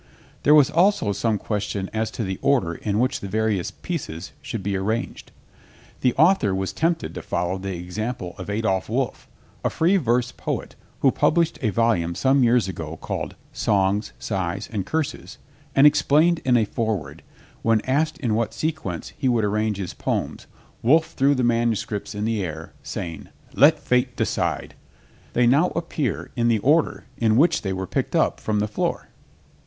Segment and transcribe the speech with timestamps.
[0.41, 4.63] There was also some question as to the order in which the various "pieces" should
[4.63, 5.31] be arranged.
[5.99, 9.27] The author was tempted to follow the example of Adolf Wolff,
[9.63, 14.87] a free verse poet who published a volume some years ago called Songs, Sighs and
[14.87, 15.37] Curses,
[15.75, 17.21] and explained in a foreword,
[17.61, 20.47] "When asked in what sequence he would arrange his poems,
[20.81, 24.73] Wolff threw the manuscripts in the air, saying 'Let Fate decide.'
[25.33, 29.09] They now appear in the order in which they were picked up from the floor."